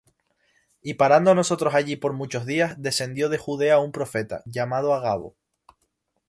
Y 0.81 0.95
parando 0.95 1.35
nosotros 1.35 1.75
allí 1.75 1.95
por 1.95 2.13
muchos 2.13 2.47
días, 2.47 2.81
descendió 2.81 3.29
de 3.29 3.37
Judea 3.37 3.77
un 3.77 3.91
profeta, 3.91 4.41
llamado 4.47 4.95
Agabo; 4.95 5.35